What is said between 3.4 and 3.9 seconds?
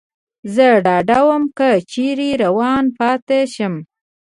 شم.